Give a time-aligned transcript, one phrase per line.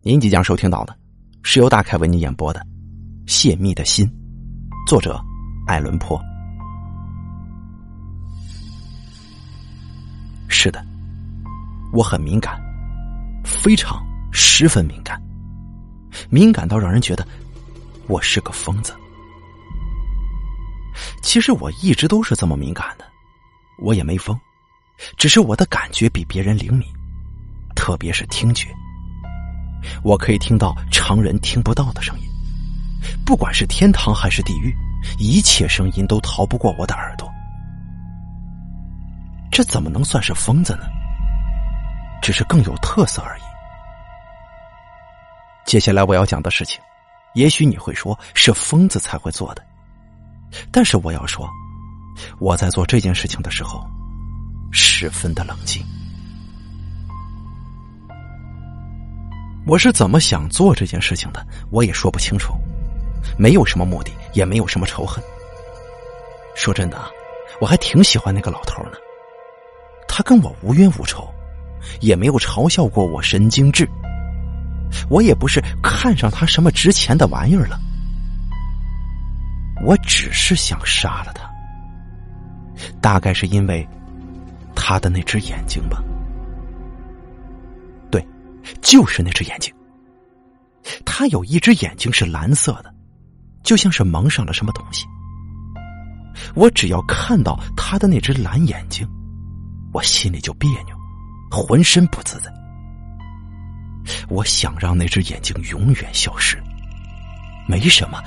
[0.00, 0.96] 您即将收听到的，
[1.42, 2.60] 是由大凯为您演播的
[3.26, 4.06] 《泄密的心》，
[4.88, 5.20] 作者
[5.66, 6.18] 艾伦坡。
[10.46, 10.80] 是的，
[11.92, 12.62] 我很敏感，
[13.44, 14.00] 非常
[14.30, 15.20] 十分敏感，
[16.30, 17.26] 敏感到让人觉得
[18.06, 18.94] 我是个疯子。
[21.22, 23.04] 其实我一直都是这么敏感的，
[23.78, 24.38] 我也没疯，
[25.16, 26.86] 只是我的感觉比别人灵敏，
[27.74, 28.68] 特别是听觉。
[30.02, 32.24] 我可以听到常人听不到的声音，
[33.24, 34.74] 不管是天堂还是地狱，
[35.18, 37.28] 一切声音都逃不过我的耳朵。
[39.50, 40.86] 这怎么能算是疯子呢？
[42.22, 43.42] 只是更有特色而已。
[45.64, 46.80] 接下来我要讲的事情，
[47.34, 49.62] 也许你会说是疯子才会做的，
[50.70, 51.48] 但是我要说，
[52.38, 53.84] 我在做这件事情的时候，
[54.72, 55.84] 十分的冷静。
[59.68, 62.54] 我是怎么想做这件事情的，我也说不清楚，
[63.36, 65.22] 没有什么目的，也没有什么仇恨。
[66.56, 66.98] 说真的，
[67.60, 68.92] 我还挺喜欢那个老头呢。
[70.08, 71.28] 他跟我无冤无仇，
[72.00, 73.86] 也没有嘲笑过我神经质。
[75.10, 77.78] 我也不是看上他什么值钱的玩意儿了，
[79.84, 81.46] 我只是想杀了他。
[83.02, 83.86] 大概是因为
[84.74, 86.02] 他的那只眼睛吧。
[88.80, 89.74] 就是那只眼睛，
[91.04, 92.94] 他有一只眼睛是蓝色的，
[93.62, 95.06] 就像是蒙上了什么东西。
[96.54, 99.08] 我只要看到他的那只蓝眼睛，
[99.92, 100.96] 我心里就别扭，
[101.50, 102.52] 浑身不自在。
[104.28, 106.56] 我想让那只眼睛永远消失，
[107.66, 108.22] 没什么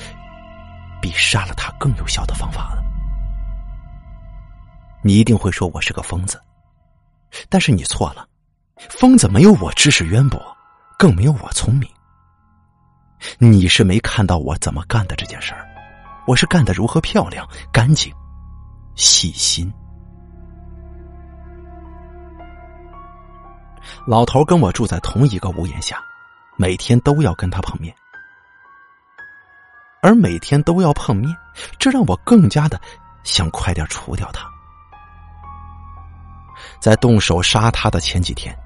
[1.02, 2.84] 比杀了他更有效的方法了。
[5.04, 6.40] 你一定会说我是个疯子，
[7.50, 8.28] 但是你错了。
[8.90, 10.42] 疯子没有我知识渊博，
[10.98, 11.90] 更没有我聪明。
[13.38, 15.68] 你是没看到我怎么干的这件事儿，
[16.26, 18.12] 我是干的如何漂亮、干净、
[18.96, 19.72] 细心。
[24.08, 26.04] 老头跟我住在同一个屋檐下，
[26.58, 27.96] 每天都要跟他碰面，
[30.02, 31.36] 而每天都要碰面，
[31.78, 32.82] 这让我更加的
[33.24, 34.50] 想快点除掉他。
[36.80, 38.58] 在动手杀他的前几天。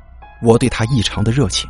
[0.41, 1.69] 我对他异常的热情，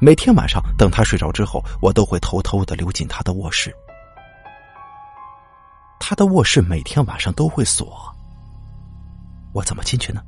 [0.00, 3.74] 每天晚上等他睡着之后，我都会偷偷的溜进他的卧室。
[5.98, 8.14] 他的卧室每天晚上都会锁，
[9.52, 10.22] 我怎么进去呢？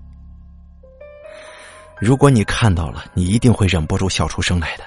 [2.00, 4.84] 如果你看到了，你一定会忍不住笑出声来的。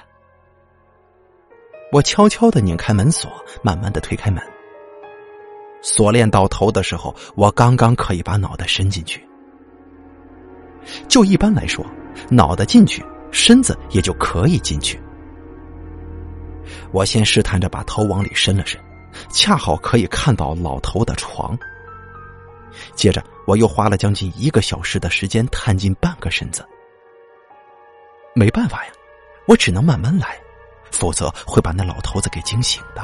[1.92, 3.30] 我悄悄的拧开门锁，
[3.62, 4.42] 慢慢的推开门。
[5.82, 9.22] 锁链到头的时候，我刚刚可以把脑袋伸进去。
[11.06, 11.84] 就一般来说。
[12.30, 15.00] 脑袋进去，身子也就可以进去。
[16.90, 18.80] 我先试探着把头往里伸了伸，
[19.30, 21.58] 恰好可以看到老头的床。
[22.94, 26.66] 接着，我又花了将近一个小时的时间探进半个身子。
[28.34, 28.92] 没办法呀，
[29.46, 30.38] 我只能慢慢来，
[30.90, 33.02] 否则会把那老头子给惊醒的。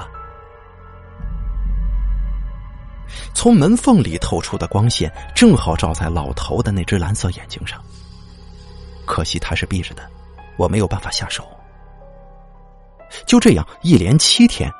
[3.34, 7.82] 从门缝里透出的光线正好照在老头的那只蓝色眼睛上。
[9.08, 10.08] 可惜他是闭着的，
[10.58, 11.42] 我没有办法下手。
[13.26, 14.70] 就这样一连七天，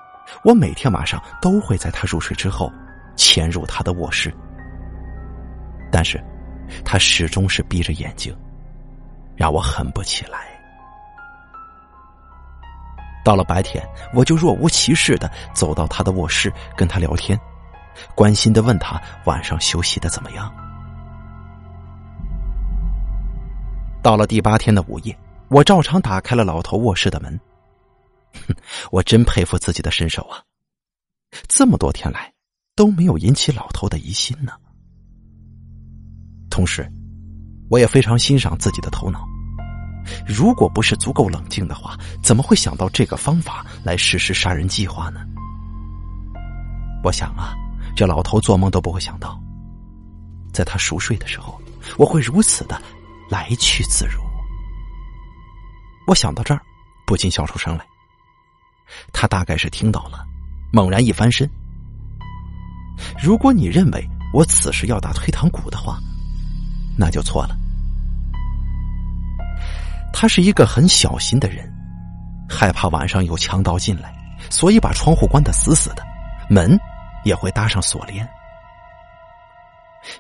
[0.45, 2.71] 我每天晚上都会在他入睡之后
[3.17, 4.33] 潜入他的卧室，
[5.91, 6.23] 但是，
[6.85, 8.37] 他始终是闭着眼睛，
[9.35, 10.47] 让我狠不起来。
[13.25, 17.39] 到了白天，我就若无其事的走到他的卧室，跟他聊天，
[18.15, 20.68] 关心的问他晚上休息的怎么样。
[24.09, 25.15] 到了第八天的午夜，
[25.49, 27.39] 我照常打开了老头卧室的门。
[28.33, 28.57] 哼，
[28.91, 30.41] 我真佩服自己的身手啊！
[31.47, 32.33] 这么多天来
[32.75, 34.53] 都没有引起老头的疑心呢。
[36.49, 36.91] 同时，
[37.69, 39.29] 我也非常欣赏自己的头脑。
[40.27, 45.21] 如果不是足够冷静的话，怎么会想到这个方法来实施杀人计划呢？
[47.05, 47.53] 我想啊，
[47.95, 49.39] 这老头做梦都不会想到，
[50.51, 51.61] 在他熟睡的时候，
[51.99, 52.81] 我会如此的。
[53.29, 54.23] 来去自如，
[56.07, 56.61] 我想到这儿，
[57.07, 57.85] 不禁笑出声来。
[59.13, 60.25] 他大概是听到了，
[60.73, 61.49] 猛然一翻身。
[63.23, 65.99] 如果你认为我此时要打退堂鼓的话，
[66.97, 67.57] 那就错了。
[70.13, 71.71] 他是一个很小心的人，
[72.49, 74.13] 害怕晚上有强盗进来，
[74.49, 76.03] 所以把窗户关得死死的，
[76.49, 76.79] 门
[77.25, 78.27] 也会搭上锁链。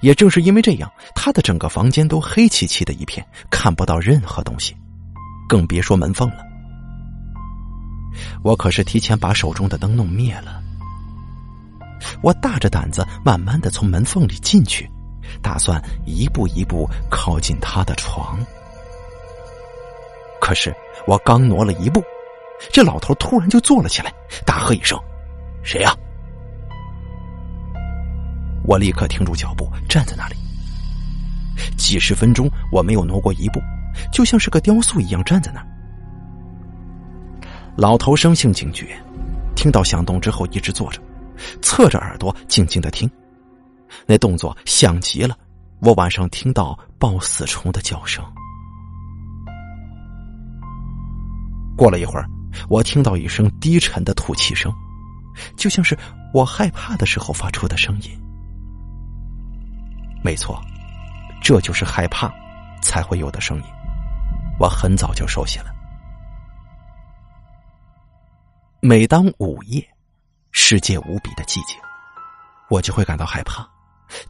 [0.01, 4.77] 也正是因为这样，他的整个房间都黑漆漆的一片，看不到任何东西，
[5.49, 6.45] 更别说门缝了。
[8.43, 10.61] 我可是提前把手中的灯弄灭了。
[12.23, 14.89] 我大着胆子，慢慢的从门缝里进去，
[15.43, 18.39] 打算一步一步靠近他的床。
[20.41, 20.75] 可是
[21.07, 22.03] 我刚挪了一步，
[22.73, 24.13] 这老头突然就坐了起来，
[24.45, 24.99] 大喝一声
[25.63, 25.95] ：“谁呀？”
[28.69, 30.37] 我立刻停住脚步，站在那里。
[31.79, 33.61] 几十分钟，我没有挪过一步，
[34.13, 35.67] 就像是个雕塑一样站在那儿。
[37.79, 38.95] 老头生性警觉，
[39.57, 41.01] 听到响动之后一直坐着，
[41.63, 43.11] 侧着耳朵静静的听。
[44.05, 45.35] 那动作像极了
[45.81, 48.23] 我晚上听到抱死虫的叫声。
[51.75, 52.29] 过了一会儿，
[52.69, 54.71] 我听到一声低沉的吐气声，
[55.57, 55.97] 就像是
[56.35, 58.11] 我害怕的时候发出的声音。
[60.23, 60.61] 没错，
[61.41, 62.33] 这就是害怕
[62.83, 63.65] 才会有的声音。
[64.59, 65.75] 我很早就熟悉了。
[68.81, 69.87] 每当午夜，
[70.53, 71.79] 世界无比的寂静，
[72.69, 73.69] 我就会感到害怕，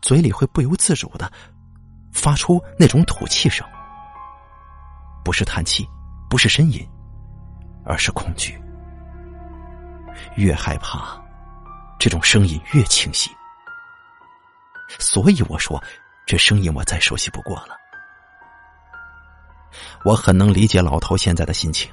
[0.00, 1.30] 嘴里会不由自主的
[2.12, 3.66] 发出那种吐气声，
[5.24, 5.88] 不是叹气，
[6.28, 6.86] 不是呻吟，
[7.84, 8.60] 而是恐惧。
[10.36, 11.20] 越害怕，
[11.98, 13.30] 这种声音越清晰。
[15.20, 15.82] 所以我说，
[16.26, 17.76] 这声音我再熟悉不过了。
[20.04, 21.90] 我很能理解老头现在的心情，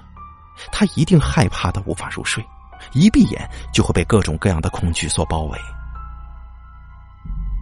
[0.71, 2.45] 他一定害怕的无法入睡，
[2.93, 5.59] 一闭眼就会被各种各样的恐惧所包围。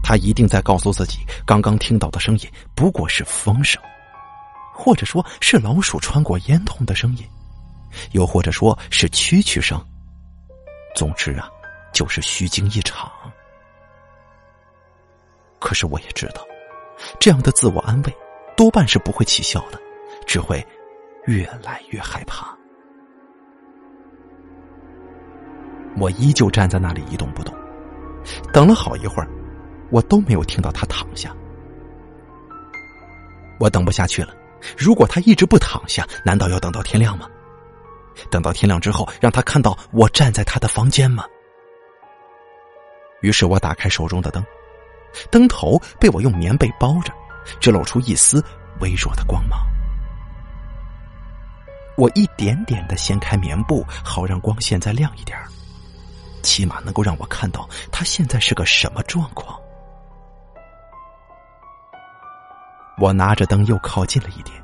[0.04, 3.82] 他一定在告诉自己，刚刚听到的声音不过是风声，
[4.74, 7.26] 或者说是老鼠穿过烟筒的声音，
[8.12, 9.82] 又或者说是蛐蛐声。
[10.94, 11.50] 总之啊，
[11.94, 13.10] 就是虚惊一场。
[15.64, 16.46] 可是我也知道，
[17.22, 18.14] 这样的自我安慰
[18.58, 19.80] 多半是不会起效的，
[20.28, 20.62] 只会
[21.26, 22.54] 越来越害怕。
[25.98, 27.56] 我依旧站在那里一动不动，
[28.52, 29.30] 等了好一会儿，
[29.90, 31.34] 我都没有听到他躺下。
[33.58, 34.36] 我等不下去了，
[34.78, 37.30] 如果他一直不躺下，难道要等到天亮吗？
[38.30, 41.24] 等到天亮之后，让他看到我站在他的房间吗？
[43.22, 44.44] 于是我打开手中的灯。
[45.32, 47.14] 灯头被我用棉被包着，
[47.60, 48.44] 只露出一丝
[48.80, 49.60] 微弱的光芒。
[51.96, 55.38] 我一点点的掀开棉布，好让光线再亮一点
[56.42, 59.58] 起码能够让我看到他现在是个什么状况。
[62.98, 64.62] 我拿着灯又靠近了一点，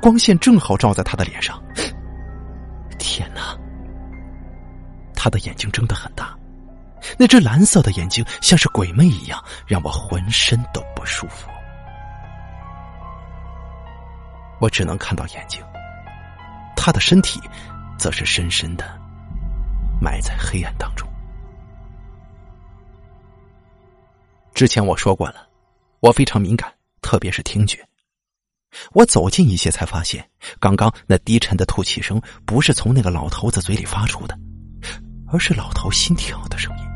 [0.00, 1.60] 光线正好照在他的脸上。
[2.98, 3.56] 天哪！
[5.14, 6.37] 他的眼睛睁得很大。
[7.16, 11.48] 那只蓝色的眼睛像是鬼魅一样，让我浑身都不舒服。
[14.60, 15.62] 我只能看到眼睛，
[16.76, 17.40] 他的身体
[17.96, 18.84] 则是深深的
[20.00, 21.08] 埋在黑暗当中。
[24.52, 25.46] 之前我说过了，
[26.00, 27.78] 我非常敏感，特别是听觉。
[28.92, 30.28] 我走近一些，才发现
[30.58, 34.36] 刚刚那低沉的吐气声不是从那个老头子嘴里发出的，
[35.28, 36.87] 而是老头心跳的声音。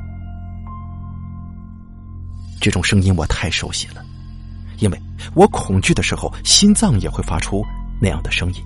[2.62, 4.04] 这种声音我太熟悉了，
[4.78, 5.02] 因为
[5.34, 7.66] 我恐惧的时候，心脏也会发出
[8.00, 8.64] 那样的声音。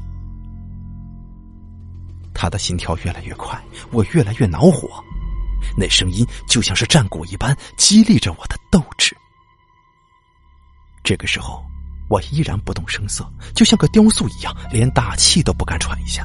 [2.34, 3.58] 他的心跳越来越快，
[3.90, 5.02] 我越来越恼火，
[5.78, 9.16] 那声音就像是战鼓一般，激励着我的斗志。
[11.02, 11.64] 这个时候，
[12.10, 16.22] 我依然不动声色，就像个雕塑一样，连大气都不敢喘一下。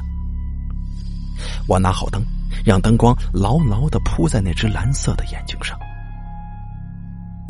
[1.66, 2.22] 我拿好灯，
[2.66, 5.74] 让灯光牢牢的铺在那只蓝色的眼睛上。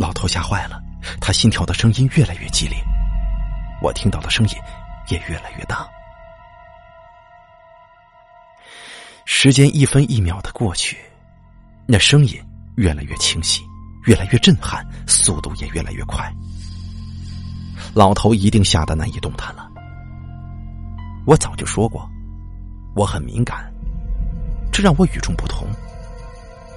[0.03, 0.83] 老头吓坏了，
[1.21, 2.77] 他心跳的声音越来越激烈，
[3.81, 4.57] 我听到的声音
[5.07, 5.89] 也越来越大。
[9.25, 10.99] 时间一分一秒的过去，
[11.87, 12.37] 那声音
[12.75, 13.63] 越来越清晰，
[14.05, 16.29] 越来越震撼，速度也越来越快。
[17.95, 19.71] 老头一定吓得难以动弹了。
[21.27, 22.11] 我早就说过，
[22.97, 23.73] 我很敏感，
[24.73, 25.69] 这让我与众不同，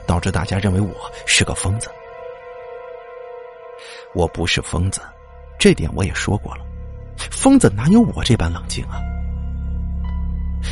[0.05, 0.93] 导致大家认为我
[1.25, 1.89] 是个疯子。
[4.15, 5.01] 我不是疯子，
[5.59, 6.65] 这点我也说过了。
[7.29, 8.97] 疯子哪有我这般冷静啊？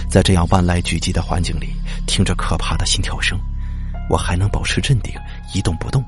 [0.09, 1.73] 在这样万籁俱寂的环境里，
[2.07, 3.38] 听着可怕的心跳声，
[4.09, 5.13] 我还能保持镇定，
[5.53, 6.03] 一动不动，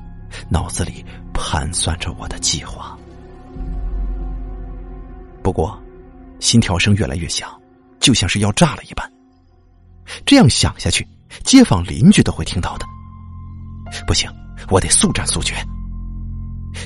[0.48, 2.98] 脑子里盘算着我的计划。
[5.42, 5.78] 不过，
[6.40, 7.48] 心跳声越来越响，
[8.00, 9.08] 就像是要炸了一般。
[10.24, 11.06] 这样想下去，
[11.44, 12.86] 街坊邻居都会听到的。
[14.06, 14.30] 不行，
[14.70, 15.54] 我得速战速决。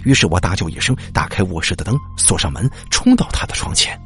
[0.04, 4.00] 于是我大叫一声，打开卧室的灯，锁上门，冲到他的床前。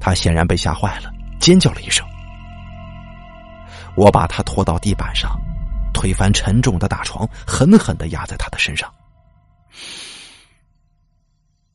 [0.00, 2.06] 他显然被吓坏了，尖叫了一声。
[3.96, 5.38] 我把他拖到地板上，
[5.92, 8.90] 推翻沉重的大床，狠狠的压在他的身上。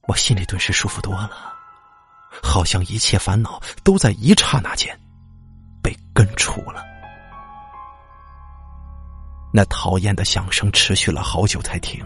[0.08, 1.32] 我心里顿时舒服多了，
[2.42, 4.98] 好像一切烦恼都在一刹那间
[5.84, 6.95] 被根除了。
[9.56, 12.06] 那讨厌的响声持续了好久才停，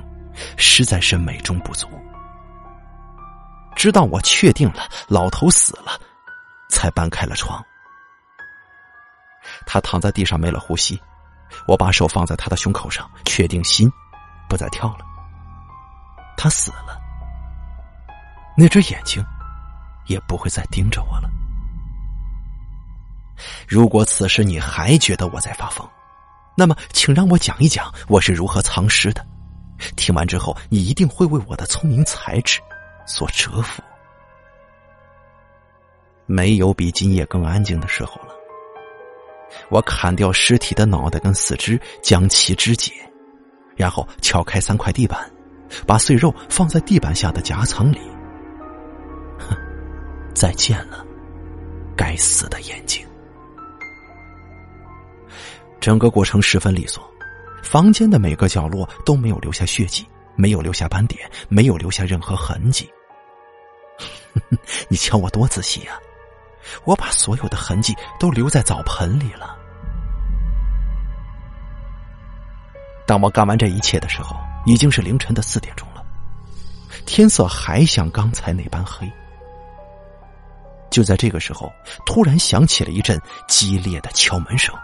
[0.56, 1.90] 实在是美中不足。
[3.76, 6.00] 直到我确定了老头死了，
[6.70, 7.60] 才搬开了床。
[9.66, 11.02] 他躺在地上没了呼吸，
[11.66, 13.92] 我把手放在他的胸口上，确定心
[14.48, 15.00] 不再跳了。
[16.38, 17.02] 他死了，
[18.56, 19.26] 那只眼睛
[20.06, 21.28] 也不会再盯着我了。
[23.68, 25.90] 如果此时你还觉得我在发疯，
[26.60, 29.26] 那么请让我讲一讲我是如何藏尸的。
[29.96, 32.60] 听完之后，你一定会为我的聪明才智
[33.06, 33.82] 所折服。
[36.26, 38.36] 没有比今夜更安静的时候了。
[39.70, 42.92] 我砍掉尸体的脑袋跟四肢，将其肢解，
[43.78, 45.32] 然后撬开三块地板，
[45.88, 48.02] 把碎肉放在地板下的夹层里。
[49.40, 49.56] 哼，
[50.36, 51.06] 再见了，
[51.96, 53.09] 该死的眼睛！
[55.80, 57.04] 整个过程十分利索，
[57.64, 60.06] 房间的每个角落都没有留下血迹，
[60.36, 62.90] 没有留下斑点，没有留下任何痕迹。
[64.90, 66.00] 你瞧我多仔细呀！
[66.84, 69.58] 我把所有的痕迹都留在澡盆里了。
[73.08, 76.06] 当我干完这一切的时候，已经是凌晨的四点钟了，
[77.06, 79.12] 天色还像刚才那般黑。
[80.92, 81.72] 就在这个时候，
[82.06, 84.76] 突然响起了一阵激烈的敲门声。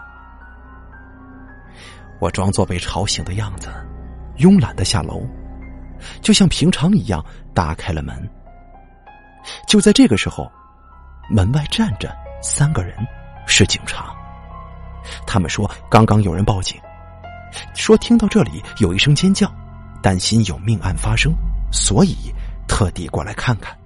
[2.20, 3.68] 我装作被吵醒的样子，
[4.38, 5.22] 慵懒的下楼，
[6.20, 8.28] 就像平常一样打开了门。
[9.66, 10.50] 就在这个时候。
[11.28, 12.96] 门外站着三个人，
[13.48, 14.14] 是警察。
[15.26, 16.80] 他们说刚刚有人报警，
[17.74, 19.52] 说听到这里有一声尖叫，
[20.00, 21.34] 担心有命案发生，
[21.72, 22.32] 所以
[22.68, 23.76] 特地过来看看。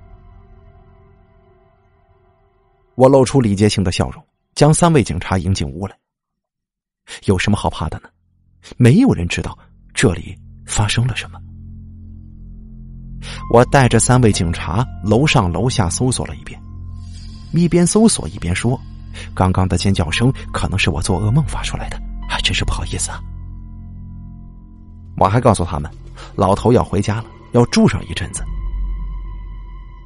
[2.94, 4.22] 我露出礼节性的笑容，
[4.54, 5.96] 将三位警察迎进屋来。
[7.24, 8.10] 有什么好怕的呢？
[8.76, 9.56] 没有人知道
[9.94, 10.36] 这里
[10.66, 11.40] 发生了什么。
[13.52, 16.60] 我带着三位警察楼上楼下搜索了一遍。
[17.52, 18.80] 一边搜索一边说
[19.34, 23.20] ：“刚刚的尖叫声可能是我做噩梦发出来的，还真是不好意思啊。”
[25.18, 25.90] 我还告诉他们，
[26.36, 28.44] 老头要回家了，要住上一阵子。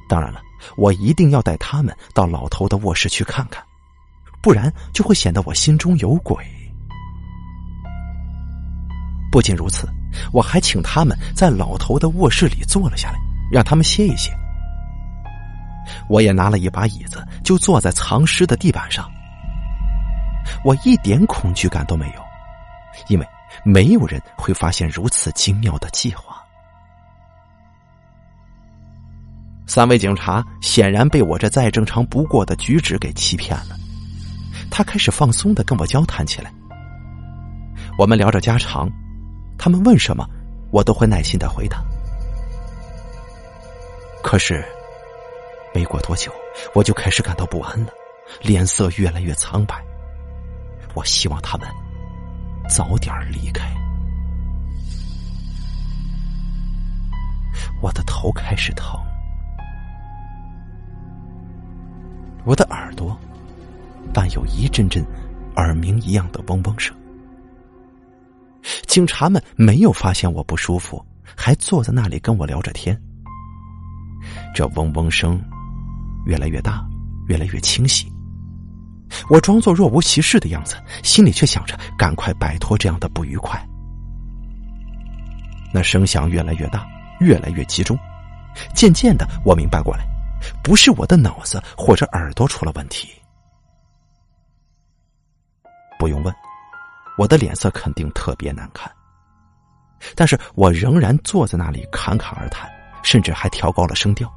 [0.09, 0.41] 当然了，
[0.75, 3.63] 我一定要带他们到老头的卧室去看看，
[4.41, 6.35] 不然就会显得我心中有鬼。
[9.35, 9.85] 不仅如此，
[10.31, 13.19] 我还请他们在老头的卧室里坐了下来，
[13.51, 14.31] 让他们歇一歇。
[16.07, 19.11] 我也拿了一把椅子，就坐在藏尸的地板上。
[20.63, 22.21] 我一点恐惧感都没有，
[23.09, 23.27] 因为
[23.65, 26.41] 没有人会发现如此精妙的计划。
[29.67, 33.75] 三位警察显然被我这再正常不过的举止给欺骗了，
[34.71, 36.49] 他开始放松的跟我交谈起来。
[37.97, 38.89] 我们聊着家常，
[39.57, 40.27] 他们问什么，
[40.71, 41.83] 我都会耐心的回答。
[44.23, 44.63] 可是。
[45.73, 46.31] 没过多久，
[46.73, 47.91] 我就开始感到不安了，
[48.41, 49.75] 脸色越来越苍白。
[50.93, 51.67] 我希望他们
[52.69, 53.69] 早点离开。
[57.81, 58.97] 我的头开始疼，
[62.45, 63.19] 我的耳朵
[64.13, 65.05] 伴有一阵阵
[65.57, 66.95] 耳鸣一样的嗡嗡声。
[68.95, 72.97] 警察们没有发现我不舒服，还坐在那里跟我聊着天。
[74.53, 75.37] 这嗡嗡声。
[76.25, 76.81] 越来越大，
[77.27, 78.09] 越来越清晰。
[79.29, 83.61] 我装作若无其事的样子，心里却想着赶快摆脱这样的不愉快。
[85.73, 86.87] 那声响越来越大，
[87.19, 87.99] 越来越集中。
[88.73, 90.07] 渐渐的，我明白过来，
[90.63, 93.09] 不是我的脑子或者耳朵出了问题。
[95.99, 96.33] 不用问，
[97.17, 98.91] 我的脸色肯定特别难看。
[100.15, 102.69] 但是我仍然坐在那里侃侃而谈，
[103.03, 104.31] 甚至还调高了声调。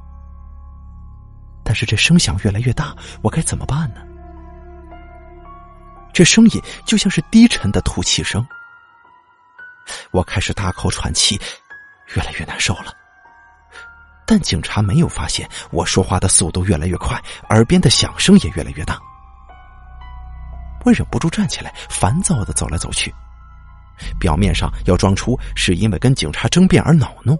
[1.63, 4.01] 但是这声响越来越大，我该怎么办呢？
[6.11, 8.45] 这声音就像是低沉的吐气声，
[10.11, 11.39] 我开始大口喘气，
[12.15, 12.93] 越来越难受了。
[14.25, 18.99] 但警察没有发现我说话的速度越来越快，耳边的响声也越来越大。
[20.85, 23.13] 我忍不住站起来，烦躁的走来走去，
[24.19, 27.37] 表面上要装出是因为跟警察争辩而恼怒。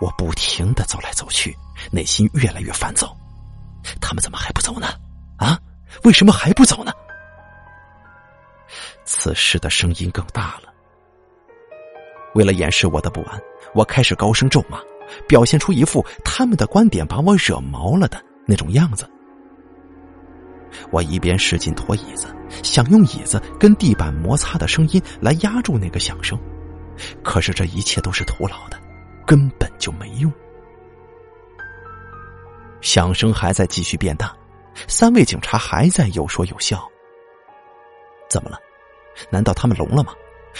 [0.00, 1.56] 我不停的走来走去。
[1.92, 3.14] 内心越来越烦躁，
[4.00, 4.88] 他们怎么还不走呢？
[5.36, 5.58] 啊，
[6.04, 6.90] 为什么还不走呢？
[9.04, 10.72] 此时的声音更大了。
[12.34, 13.38] 为了掩饰我的不安，
[13.74, 14.80] 我开始高声咒骂，
[15.28, 19.08] 表现出一副他们的观点把我惹毛了的那种样子。
[20.90, 22.26] 我一边使劲拖椅子，
[22.62, 26.38] 想用椅子跟地板摩擦的声音来压住那个响声，
[27.22, 28.78] 可是这一切都是徒劳的，
[29.26, 30.32] 根本就没用。
[32.80, 34.34] 响声还在继续变大，
[34.86, 36.86] 三位警察还在有说有笑。
[38.28, 38.58] 怎么了？
[39.30, 40.12] 难道他们聋了吗？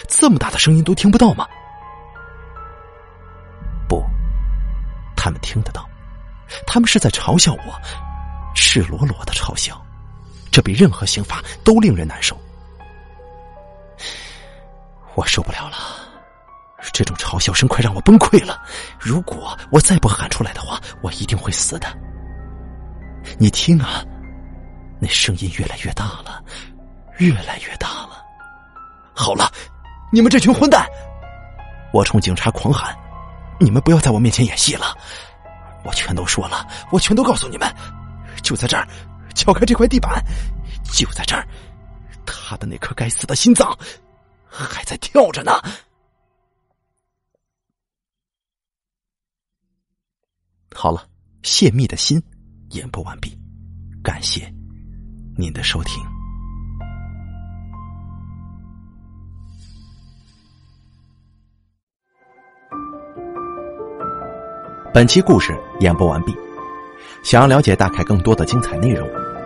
[0.08, 1.46] 这么大的声音都听不到吗？
[3.88, 4.02] 不，
[5.16, 5.88] 他们听得到，
[6.66, 7.80] 他们是在嘲笑我，
[8.54, 9.80] 赤裸裸的嘲笑，
[10.56, 12.34] 这比任何刑罚都令人难受。
[15.14, 15.76] 我受不了了，
[16.94, 18.58] 这种嘲笑声快让我崩溃了。
[18.98, 21.86] 如果我再不喊出来的话，我一定会死的。
[23.36, 24.02] 你听啊，
[24.98, 26.42] 那声音越来越大了，
[27.18, 28.24] 越来越大了。
[29.14, 29.52] 好了，
[30.10, 30.86] 你们这群混蛋！
[31.92, 32.96] 我冲警察狂喊。
[33.60, 34.96] 你们不要在我面前演戏了，
[35.84, 37.70] 我全都说了，我全都告诉你们，
[38.42, 38.88] 就在这儿，
[39.36, 40.24] 撬开这块地板，
[40.92, 41.46] 就在这儿，
[42.24, 43.78] 他的那颗该死的心脏
[44.46, 45.52] 还在跳着呢。
[50.74, 51.06] 好了，
[51.42, 52.20] 泄密的心
[52.70, 53.38] 演播完毕，
[54.02, 54.50] 感谢
[55.36, 56.02] 您的收听。
[64.94, 66.34] 本期故事演播完毕。
[67.22, 69.08] 想要了解大凯更多的精彩内容，